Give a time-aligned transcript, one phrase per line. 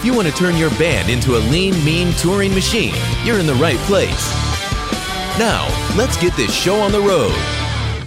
[0.00, 3.46] If you want to turn your band into a lean, mean touring machine, you're in
[3.46, 4.32] the right place.
[5.38, 7.34] Now, let's get this show on the road.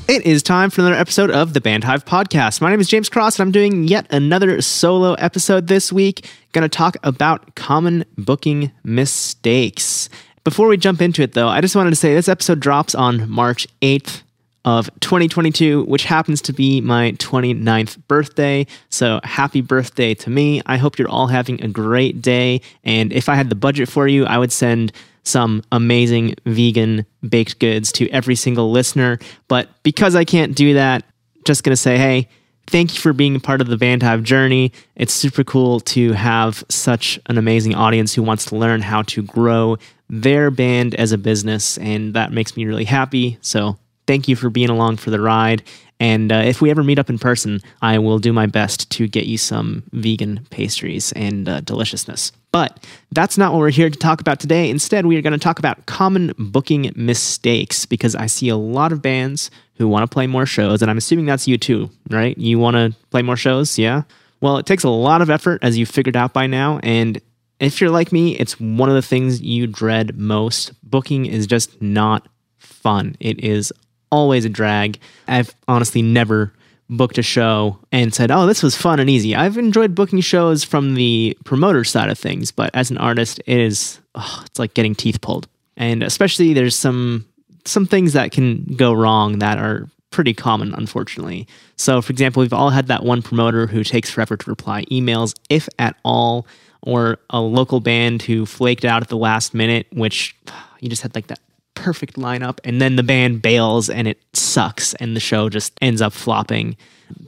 [0.08, 2.62] It is time for another episode of the Bandhive Podcast.
[2.62, 6.28] My name is James Cross, and I'm doing yet another solo episode this week.
[6.52, 10.10] Going to talk about common booking mistakes.
[10.44, 13.30] Before we jump into it, though, I just wanted to say this episode drops on
[13.30, 14.23] March 8th
[14.66, 18.66] of 2022, which happens to be my 29th birthday.
[18.90, 20.62] So happy birthday to me.
[20.66, 22.62] I hope you're all having a great day.
[22.84, 24.92] And if I had the budget for you, I would send
[25.24, 29.20] some amazing vegan baked goods to every single listener.
[29.48, 31.04] But because I can't do that,
[31.46, 32.28] just going to say, hey,
[32.68, 34.72] thank you for being a part of the Bandhive journey.
[34.96, 39.22] It's super cool to have such an amazing audience who wants to learn how to
[39.22, 39.78] grow
[40.10, 41.78] their band as a business.
[41.78, 43.38] And that makes me really happy.
[43.42, 45.64] So thank you for being along for the ride.
[46.00, 49.08] And uh, if we ever meet up in person, I will do my best to
[49.08, 52.32] get you some vegan pastries and uh, deliciousness.
[52.52, 54.70] But that's not what we're here to talk about today.
[54.70, 58.92] Instead, we are going to talk about common booking mistakes because I see a lot
[58.92, 62.38] of bands who want to play more shows, and I'm assuming that's you too, right?
[62.38, 64.04] You want to play more shows, yeah?
[64.42, 67.20] Well, it takes a lot of effort, as you've figured out by now, and
[67.60, 70.74] if you're like me, it's one of the things you dread most.
[70.84, 72.28] Booking is just not
[72.58, 73.16] fun.
[73.22, 73.72] It is
[74.14, 75.00] always a drag.
[75.28, 76.54] I've honestly never
[76.88, 80.64] booked a show and said, "Oh, this was fun and easy." I've enjoyed booking shows
[80.64, 84.76] from the promoter side of things, but as an artist, it is oh, it's like
[84.76, 85.48] getting teeth pulled.
[85.76, 87.26] And especially there's some
[87.66, 91.48] some things that can go wrong that are pretty common, unfortunately.
[91.76, 95.34] So, for example, we've all had that one promoter who takes forever to reply emails,
[95.50, 96.46] if at all,
[96.82, 100.36] or a local band who flaked out at the last minute, which
[100.82, 101.40] you just had like that
[101.76, 106.02] perfect lineup and then the band bails and it sucks and the show just ends
[106.02, 106.76] up flopping.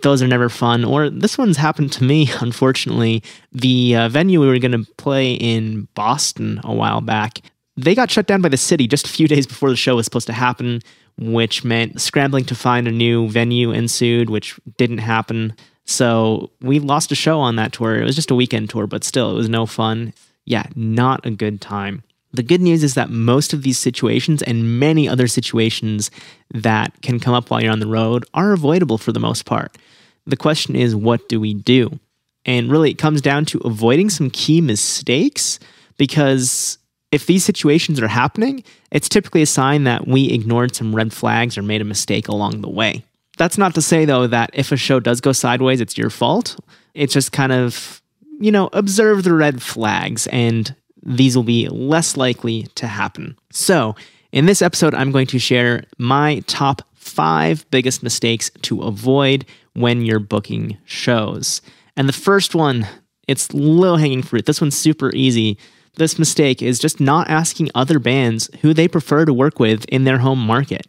[0.01, 3.23] Those are never fun or this one's happened to me unfortunately.
[3.51, 7.41] The uh, venue we were going to play in boston a while back
[7.77, 10.05] they got shut down by the city just a few days before the show was
[10.05, 10.81] supposed to happen
[11.17, 15.53] which meant scrambling to find a new venue ensued which didn't happen.
[15.85, 17.95] So we lost a show on that tour.
[17.95, 20.13] It was just a weekend tour but still it was no fun.
[20.45, 22.03] Yeah not a good time
[22.35, 26.11] the good news is that most of these situations and many other situations
[26.53, 29.77] that can come up while you're on the road are avoidable for the most part.
[30.25, 31.99] The question is, what do we do?
[32.45, 35.59] And really, it comes down to avoiding some key mistakes
[35.97, 36.77] because
[37.11, 41.57] if these situations are happening, it's typically a sign that we ignored some red flags
[41.57, 43.03] or made a mistake along the way.
[43.37, 46.57] That's not to say, though, that if a show does go sideways, it's your fault.
[46.93, 48.01] It's just kind of,
[48.39, 50.73] you know, observe the red flags and
[51.05, 53.37] these will be less likely to happen.
[53.51, 53.95] So,
[54.31, 60.01] in this episode, I'm going to share my top five biggest mistakes to avoid when
[60.01, 61.61] you're booking shows.
[61.95, 62.87] And the first one,
[63.27, 64.45] it's low hanging fruit.
[64.45, 65.57] This one's super easy.
[65.95, 70.03] This mistake is just not asking other bands who they prefer to work with in
[70.03, 70.87] their home market.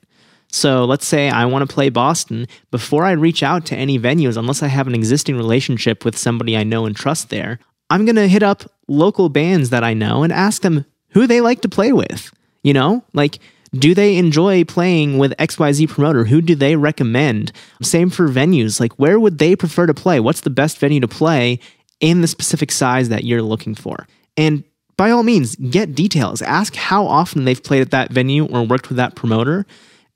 [0.51, 2.47] So let's say I want to play Boston.
[2.71, 6.57] Before I reach out to any venues, unless I have an existing relationship with somebody
[6.57, 7.59] I know and trust there,
[7.91, 11.41] I'm going to hit up local bands that I know and ask them who they
[11.41, 12.33] like to play with.
[12.63, 13.39] You know, like,
[13.73, 16.25] do they enjoy playing with XYZ promoter?
[16.25, 17.53] Who do they recommend?
[17.83, 18.81] Same for venues.
[18.81, 20.21] Like, where would they prefer to play?
[20.21, 21.61] What's the best venue to play
[22.01, 24.07] in the specific size that you're looking for?
[24.37, 24.65] And
[24.97, 26.43] by all means, get details.
[26.43, 29.67] Ask how often they've played at that venue or worked with that promoter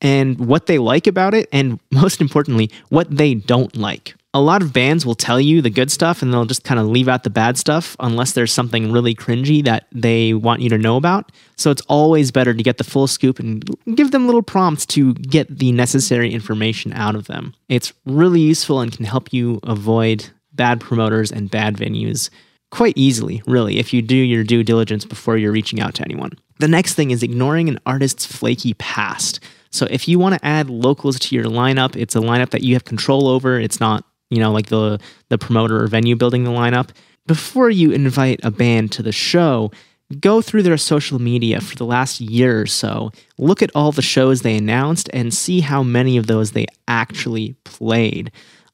[0.01, 1.49] and what they like about it.
[1.53, 5.71] And most importantly, what they don't like a lot of bands will tell you the
[5.71, 8.93] good stuff and they'll just kind of leave out the bad stuff unless there's something
[8.93, 11.33] really cringy that they want you to know about.
[11.57, 13.65] So it's always better to get the full scoop and
[13.97, 17.55] give them little prompts to get the necessary information out of them.
[17.69, 22.31] It's really useful and can help you avoid bad promoters and bad venues
[22.71, 26.31] quite easily, really, if you do your due diligence before you're reaching out to anyone.
[26.61, 29.41] The next thing is ignoring an artist's flaky past.
[29.71, 32.75] So if you want to add locals to your lineup, it's a lineup that you
[32.75, 33.59] have control over.
[33.59, 34.99] It's not, you know, like the
[35.29, 36.91] the promoter or venue building the lineup.
[37.27, 39.71] Before you invite a band to the show,
[40.19, 43.13] go through their social media for the last year or so.
[43.39, 47.55] Look at all the shows they announced and see how many of those they actually
[47.65, 48.33] played.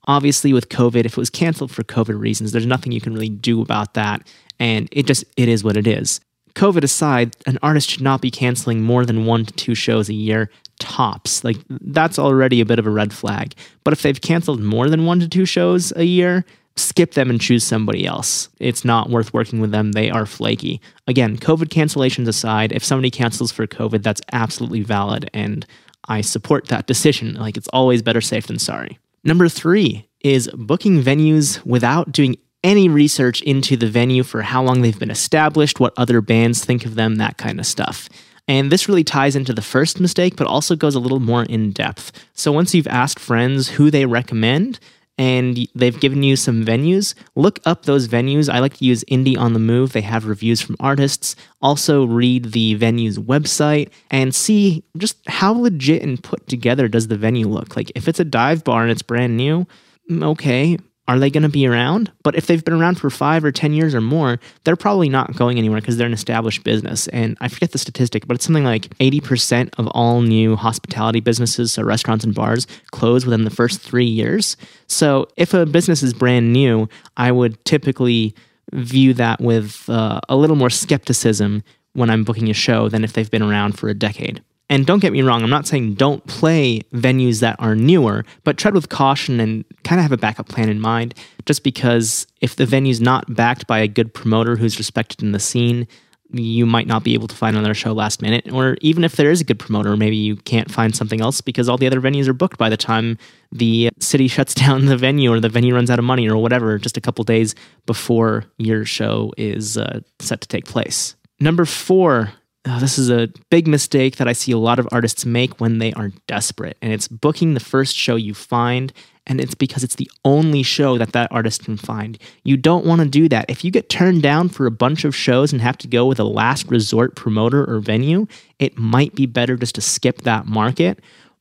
[0.08, 3.29] Obviously, with COVID, if it was canceled for COVID reasons, there's nothing you can really
[3.29, 4.26] do about that.
[4.58, 6.20] And it just, it is what it is.
[6.56, 10.14] COVID aside, an artist should not be canceling more than one to two shows a
[10.14, 10.50] year
[10.81, 11.44] tops.
[11.44, 13.55] Like, that's already a bit of a red flag.
[13.85, 16.44] But if they've canceled more than one to two shows a year,
[16.76, 18.49] skip them and choose somebody else.
[18.58, 19.93] It's not worth working with them.
[19.93, 20.81] They are flaky.
[21.06, 25.31] Again, COVID cancellations aside, if somebody cancels for COVID, that's absolutely valid.
[25.32, 25.67] And
[26.08, 27.35] I support that decision.
[27.35, 28.99] Like, it's always better safe than sorry.
[29.25, 34.82] Number three is booking venues without doing any research into the venue for how long
[34.82, 38.08] they've been established, what other bands think of them, that kind of stuff.
[38.49, 41.73] And this really ties into the first mistake, but also goes a little more in
[41.73, 42.12] depth.
[42.32, 44.79] So once you've asked friends who they recommend,
[45.19, 47.14] and they've given you some venues.
[47.35, 48.53] Look up those venues.
[48.53, 49.93] I like to use Indie on the Move.
[49.93, 51.37] They have reviews from artists.
[51.62, 57.17] Also, read the venue's website and see just how legit and put together does the
[57.17, 57.76] venue look.
[57.76, 59.67] Like, if it's a dive bar and it's brand new,
[60.11, 60.76] mm, okay,
[61.08, 62.11] are they going to be around?
[62.23, 65.37] But if they've been around for five or 10 years or more, they're probably not
[65.37, 67.06] going anywhere because they're an established business.
[67.08, 71.73] And I forget the statistic, but it's something like 80% of all new hospitality businesses,
[71.73, 74.56] so restaurants and bars, close within the first three years.
[74.88, 78.35] So if a business is brand new, I would typically
[78.73, 81.62] view that with uh, a little more skepticism
[81.93, 84.43] when I'm booking a show than if they've been around for a decade.
[84.68, 88.56] And don't get me wrong, I'm not saying don't play venues that are newer, but
[88.56, 91.14] tread with caution and kind of have a backup plan in mind.
[91.44, 95.38] Just because if the venue's not backed by a good promoter who's respected in the
[95.38, 95.86] scene,
[96.32, 98.50] you might not be able to find another show last minute.
[98.52, 101.69] Or even if there is a good promoter, maybe you can't find something else because
[101.69, 103.19] all the other venues are booked by the time
[103.52, 106.78] the city shuts down the venue or the venue runs out of money or whatever,
[106.78, 107.54] just a couple days
[107.86, 111.14] before your show is uh, set to take place.
[111.38, 112.32] Number four,
[112.66, 115.78] oh, this is a big mistake that I see a lot of artists make when
[115.78, 118.92] they are desperate, and it's booking the first show you find.
[119.28, 122.16] And it's because it's the only show that that artist can find.
[122.44, 123.46] You don't want to do that.
[123.48, 126.20] If you get turned down for a bunch of shows and have to go with
[126.20, 128.28] a last resort promoter or venue,
[128.60, 131.00] it might be better just to skip that market.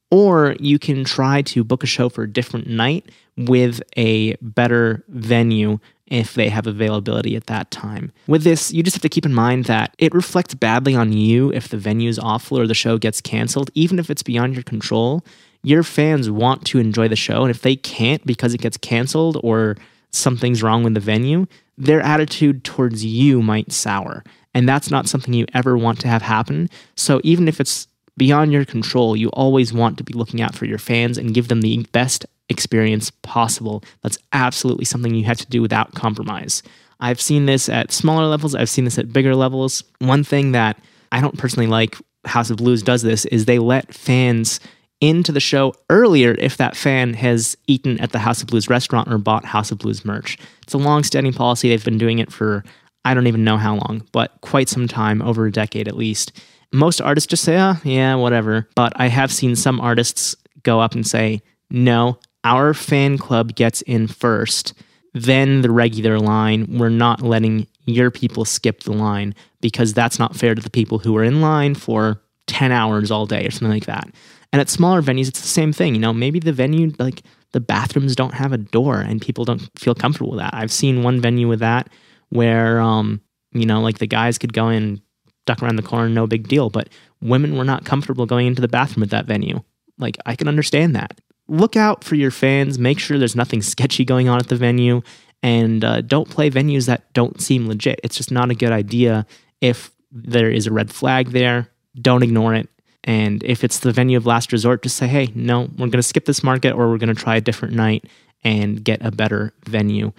[0.09, 5.03] Or you can try to book a show for a different night with a better
[5.09, 8.11] venue if they have availability at that time.
[8.27, 11.51] With this, you just have to keep in mind that it reflects badly on you
[11.51, 15.25] if the venue's awful or the show gets canceled, even if it's beyond your control.
[15.63, 19.39] Your fans want to enjoy the show, and if they can't because it gets canceled
[19.43, 19.77] or
[20.11, 21.47] something's wrong with the venue,
[21.77, 24.23] their attitude towards you might sour.
[24.53, 26.69] And that's not something you ever want to have happen.
[26.95, 30.65] So even if it's beyond your control, you always want to be looking out for
[30.65, 33.83] your fans and give them the best experience possible.
[34.01, 36.63] That's absolutely something you have to do without compromise.
[36.99, 39.83] I've seen this at smaller levels, I've seen this at bigger levels.
[39.99, 40.79] One thing that
[41.11, 44.59] I don't personally like House of Blues does this is they let fans
[45.01, 49.11] into the show earlier if that fan has eaten at the House of Blues restaurant
[49.11, 50.37] or bought House of Blues merch.
[50.63, 51.69] It's a long standing policy.
[51.69, 52.63] They've been doing it for
[53.03, 56.31] I don't even know how long, but quite some time, over a decade at least.
[56.73, 58.67] Most artists just say, oh, yeah, whatever.
[58.75, 63.81] But I have seen some artists go up and say, no, our fan club gets
[63.81, 64.73] in first,
[65.13, 66.77] then the regular line.
[66.77, 70.99] We're not letting your people skip the line because that's not fair to the people
[70.99, 74.07] who are in line for 10 hours all day or something like that.
[74.53, 75.95] And at smaller venues, it's the same thing.
[75.95, 79.67] You know, maybe the venue, like the bathrooms don't have a door and people don't
[79.77, 80.53] feel comfortable with that.
[80.53, 81.89] I've seen one venue with that
[82.29, 83.21] where, um,
[83.53, 85.01] you know, like the guys could go in,
[85.45, 86.69] duck around the corner, no big deal.
[86.69, 86.89] But
[87.21, 89.61] women were not comfortable going into the bathroom at that venue.
[89.97, 92.79] Like, I can understand that look out for your fans.
[92.79, 95.01] Make sure there's nothing sketchy going on at the venue,
[95.43, 97.99] and uh, don't play venues that don't seem legit.
[98.03, 99.25] It's just not a good idea.
[99.61, 102.69] If there is a red flag there, don't ignore it.
[103.03, 106.03] And if it's the venue of last resort, just say, hey, no, we're going to
[106.03, 108.05] skip this market or we're going to try a different night
[108.43, 110.11] and get a better venue.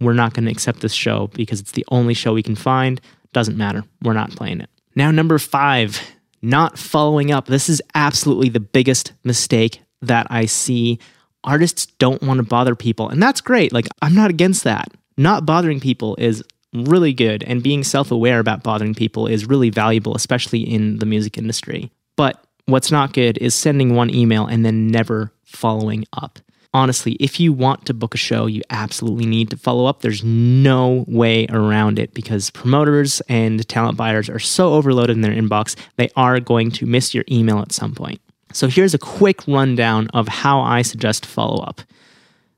[0.00, 3.00] We're not going to accept this show because it's the only show we can find.
[3.32, 3.84] Doesn't matter.
[4.02, 4.68] We're not playing it.
[4.94, 6.00] Now, number five,
[6.42, 7.46] not following up.
[7.46, 10.98] This is absolutely the biggest mistake that I see
[11.44, 13.08] artists don't want to bother people.
[13.08, 13.72] And that's great.
[13.72, 14.88] Like, I'm not against that.
[15.16, 16.42] Not bothering people is
[16.74, 21.06] really good, and being self aware about bothering people is really valuable, especially in the
[21.06, 21.90] music industry.
[22.16, 26.38] But what's not good is sending one email and then never following up.
[26.74, 30.02] Honestly, if you want to book a show, you absolutely need to follow up.
[30.02, 35.32] There's no way around it because promoters and talent buyers are so overloaded in their
[35.32, 38.20] inbox, they are going to miss your email at some point.
[38.56, 41.82] So here's a quick rundown of how I suggest follow up.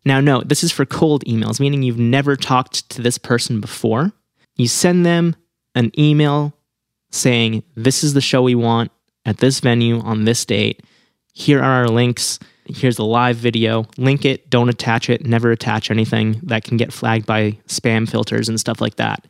[0.04, 4.12] Now, note, this is for cold emails, meaning you've never talked to this person before.
[4.54, 5.34] You send them
[5.74, 6.54] an email
[7.10, 8.92] saying, This is the show we want
[9.26, 10.84] at this venue on this date.
[11.34, 12.38] Here are our links.
[12.66, 13.84] Here's a live video.
[13.96, 18.48] Link it, don't attach it, never attach anything that can get flagged by spam filters
[18.48, 19.26] and stuff like that.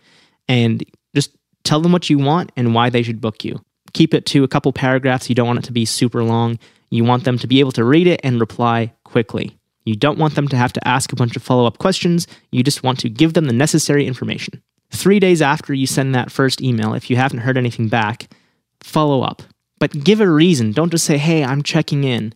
[0.48, 0.84] And
[1.14, 1.34] just
[1.64, 3.58] tell them what you want and why they should book you.
[3.92, 5.28] Keep it to a couple paragraphs.
[5.28, 6.58] You don't want it to be super long.
[6.90, 9.58] You want them to be able to read it and reply quickly.
[9.84, 12.26] You don't want them to have to ask a bunch of follow up questions.
[12.50, 14.62] You just want to give them the necessary information.
[14.90, 18.30] Three days after you send that first email, if you haven't heard anything back,
[18.80, 19.42] follow up.
[19.78, 20.72] But give a reason.
[20.72, 22.34] Don't just say, hey, I'm checking in.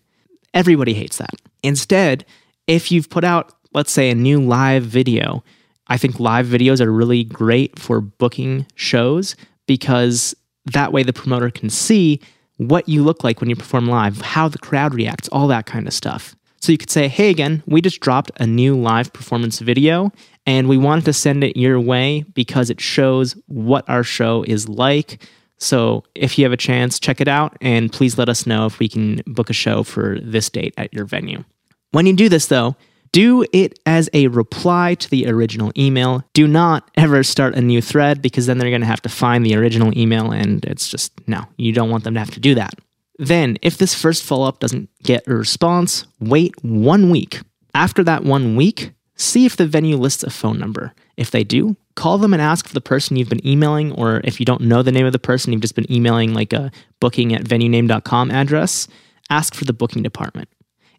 [0.54, 1.34] Everybody hates that.
[1.62, 2.24] Instead,
[2.66, 5.42] if you've put out, let's say, a new live video,
[5.88, 9.34] I think live videos are really great for booking shows
[9.66, 10.34] because
[10.66, 12.20] that way the promoter can see
[12.56, 15.86] what you look like when you perform live, how the crowd reacts, all that kind
[15.86, 16.36] of stuff.
[16.60, 20.12] So you could say, hey, again, we just dropped a new live performance video
[20.46, 24.68] and we wanted to send it your way because it shows what our show is
[24.68, 25.26] like.
[25.58, 28.78] So if you have a chance, check it out and please let us know if
[28.78, 31.44] we can book a show for this date at your venue.
[31.90, 32.76] When you do this, though,
[33.12, 36.24] do it as a reply to the original email.
[36.32, 39.44] Do not ever start a new thread because then they're going to have to find
[39.44, 42.54] the original email and it's just no, you don't want them to have to do
[42.54, 42.74] that.
[43.18, 47.40] Then, if this first follow up doesn't get a response, wait one week.
[47.74, 50.94] After that one week, see if the venue lists a phone number.
[51.16, 54.40] If they do, call them and ask for the person you've been emailing, or if
[54.40, 57.34] you don't know the name of the person, you've just been emailing like a booking
[57.34, 58.88] at venuename.com address,
[59.30, 60.48] ask for the booking department.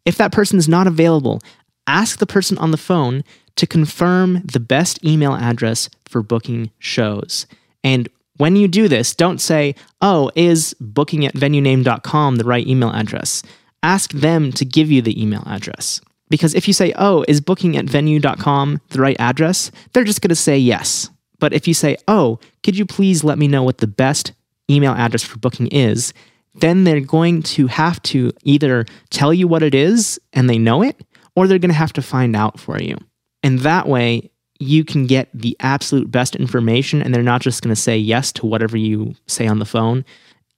[0.05, 1.41] If that person is not available,
[1.88, 3.24] ask the person on the phone
[3.56, 7.46] to confirm the best email address for booking shows.
[7.84, 12.90] And when you do this, don't say, oh, is booking at venuename.com the right email
[12.90, 13.44] address?
[13.84, 16.02] Ask them to give you the email address.
[16.30, 19.70] Because if you say, oh, is booking at venue.com the right address?
[19.92, 21.10] They're just going to say yes.
[21.40, 24.32] But if you say, oh, could you please let me know what the best
[24.70, 26.13] email address for booking is?
[26.56, 30.82] Then they're going to have to either tell you what it is and they know
[30.82, 31.02] it,
[31.36, 32.98] or they're going to have to find out for you.
[33.42, 37.75] And that way, you can get the absolute best information and they're not just going
[37.75, 40.06] to say yes to whatever you say on the phone,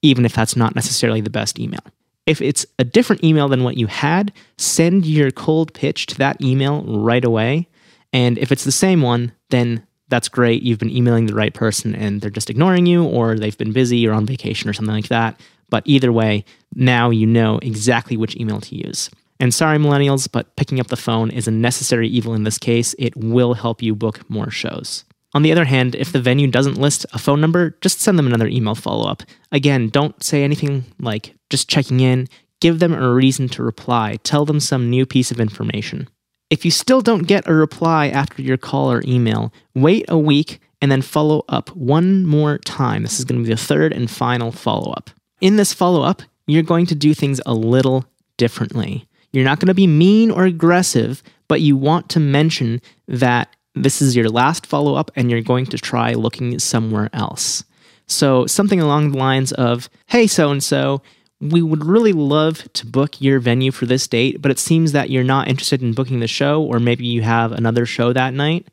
[0.01, 1.79] even if that's not necessarily the best email.
[2.25, 6.41] If it's a different email than what you had, send your cold pitch to that
[6.41, 7.67] email right away.
[8.13, 10.62] And if it's the same one, then that's great.
[10.62, 14.08] You've been emailing the right person and they're just ignoring you, or they've been busy
[14.08, 15.39] or on vacation or something like that.
[15.70, 19.10] But either way, now you know exactly which email to use.
[19.39, 22.95] And sorry, millennials, but picking up the phone is a necessary evil in this case.
[22.97, 25.03] It will help you book more shows.
[25.33, 28.27] On the other hand, if the venue doesn't list a phone number, just send them
[28.27, 29.23] another email follow up.
[29.51, 32.27] Again, don't say anything like just checking in.
[32.61, 34.17] Give them a reason to reply.
[34.23, 36.07] Tell them some new piece of information.
[36.49, 40.61] If you still don't get a reply after your call or email, wait a week
[40.81, 43.03] and then follow up one more time.
[43.03, 45.09] This is going to be the third and final follow up.
[45.41, 48.05] In this follow up, you're going to do things a little
[48.37, 49.07] differently.
[49.35, 54.01] You're not going to be mean or aggressive, but you want to mention that this
[54.01, 57.63] is your last follow up and you're going to try looking somewhere else.
[58.07, 61.01] So, something along the lines of, hey, so and so,
[61.41, 65.09] we would really love to book your venue for this date, but it seems that
[65.09, 68.67] you're not interested in booking the show, or maybe you have another show that night.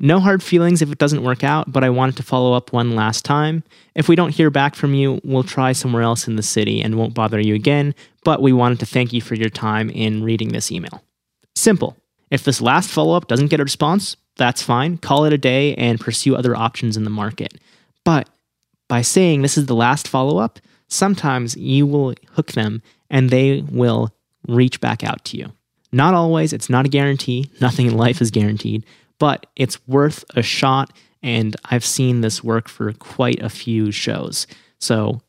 [0.00, 2.94] No hard feelings if it doesn't work out, but I wanted to follow up one
[2.94, 3.64] last time.
[3.96, 6.96] If we don't hear back from you, we'll try somewhere else in the city and
[6.96, 10.50] won't bother you again, but we wanted to thank you for your time in reading
[10.50, 11.02] this email.
[11.56, 11.96] Simple.
[12.30, 14.98] If this last follow up doesn't get a response, that's fine.
[14.98, 17.54] Call it a day and pursue other options in the market.
[18.04, 18.28] But
[18.86, 23.62] by saying this is the last follow up, sometimes you will hook them and they
[23.68, 24.14] will
[24.46, 25.52] reach back out to you.
[25.90, 27.50] Not always, it's not a guarantee.
[27.60, 28.84] Nothing in life is guaranteed,
[29.18, 30.92] but it's worth a shot.
[31.22, 34.46] And I've seen this work for quite a few shows.
[34.78, 35.20] So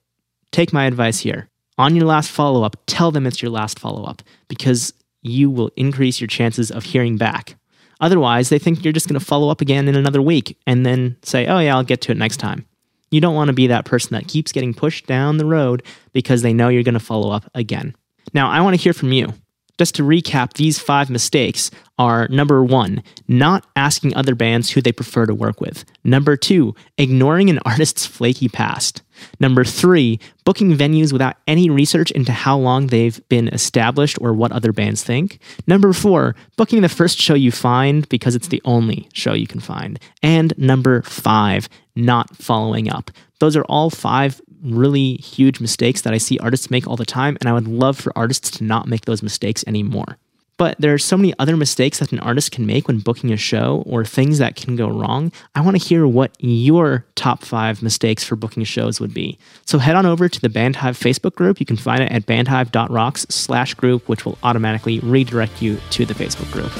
[0.51, 1.49] take my advice here.
[1.77, 5.71] On your last follow up, tell them it's your last follow up because you will
[5.75, 7.55] increase your chances of hearing back.
[8.01, 11.17] Otherwise, they think you're just going to follow up again in another week and then
[11.21, 12.65] say, oh, yeah, I'll get to it next time.
[13.11, 16.41] You don't want to be that person that keeps getting pushed down the road because
[16.41, 17.95] they know you're going to follow up again.
[18.33, 19.33] Now, I want to hear from you.
[19.79, 24.91] Just to recap, these five mistakes are number one, not asking other bands who they
[24.91, 25.85] prefer to work with.
[26.03, 29.01] Number two, ignoring an artist's flaky past.
[29.39, 34.51] Number three, booking venues without any research into how long they've been established or what
[34.51, 35.39] other bands think.
[35.65, 39.61] Number four, booking the first show you find because it's the only show you can
[39.61, 39.97] find.
[40.21, 43.11] And number five, not following up.
[43.39, 47.37] Those are all five really huge mistakes that I see artists make all the time,
[47.39, 50.17] and I would love for artists to not make those mistakes anymore.
[50.59, 53.37] But there are so many other mistakes that an artist can make when booking a
[53.37, 55.31] show or things that can go wrong.
[55.55, 59.39] I want to hear what your top five mistakes for booking shows would be.
[59.65, 61.61] So head on over to the Bandhive Facebook group.
[61.61, 66.13] You can find it at bandhive.rocks slash group, which will automatically redirect you to the
[66.13, 66.73] Facebook group.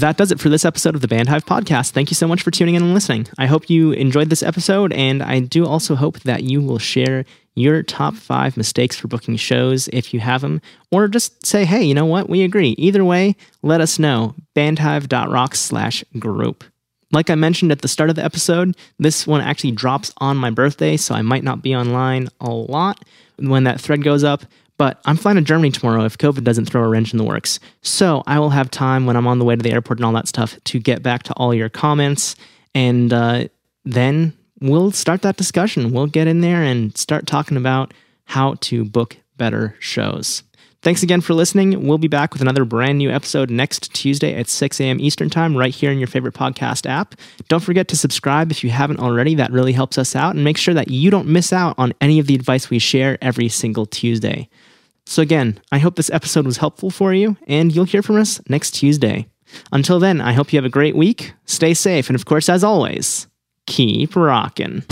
[0.00, 1.90] That does it for this episode of the Bandhive podcast.
[1.90, 3.26] Thank you so much for tuning in and listening.
[3.38, 7.24] I hope you enjoyed this episode, and I do also hope that you will share
[7.54, 10.60] your top five mistakes for booking shows if you have them,
[10.92, 12.70] or just say, hey, you know what, we agree.
[12.78, 14.34] Either way, let us know.
[14.54, 16.64] Bandhive.rocks slash group.
[17.10, 20.50] Like I mentioned at the start of the episode, this one actually drops on my
[20.50, 23.04] birthday, so I might not be online a lot
[23.38, 24.44] when that thread goes up,
[24.78, 27.60] but I'm flying to Germany tomorrow if COVID doesn't throw a wrench in the works.
[27.82, 30.12] So I will have time when I'm on the way to the airport and all
[30.12, 32.36] that stuff to get back to all your comments.
[32.74, 33.48] And uh,
[33.84, 35.92] then we'll start that discussion.
[35.92, 37.92] We'll get in there and start talking about
[38.24, 40.44] how to book better shows.
[40.80, 41.88] Thanks again for listening.
[41.88, 45.00] We'll be back with another brand new episode next Tuesday at 6 a.m.
[45.00, 47.16] Eastern Time, right here in your favorite podcast app.
[47.48, 49.34] Don't forget to subscribe if you haven't already.
[49.34, 50.36] That really helps us out.
[50.36, 53.18] And make sure that you don't miss out on any of the advice we share
[53.20, 54.48] every single Tuesday.
[55.08, 58.42] So, again, I hope this episode was helpful for you, and you'll hear from us
[58.46, 59.26] next Tuesday.
[59.72, 62.62] Until then, I hope you have a great week, stay safe, and of course, as
[62.62, 63.26] always,
[63.66, 64.82] keep rocking.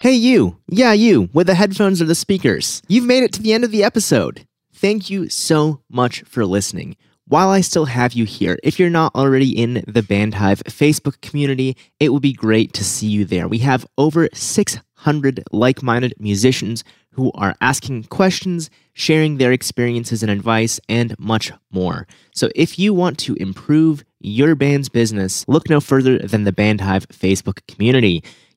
[0.00, 0.58] Hey, you.
[0.68, 2.82] Yeah, you, with the headphones or the speakers.
[2.86, 4.46] You've made it to the end of the episode.
[4.74, 6.98] Thank you so much for listening.
[7.24, 11.78] While I still have you here, if you're not already in the Bandhive Facebook community,
[11.98, 13.48] it would be great to see you there.
[13.48, 20.22] We have over 600 100 like minded musicians who are asking questions, sharing their experiences
[20.22, 22.06] and advice, and much more.
[22.34, 27.08] So if you want to improve your band's business, look no further than the Bandhive
[27.08, 28.22] Facebook community.